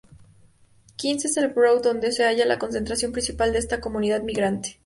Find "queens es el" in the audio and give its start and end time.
0.99-1.49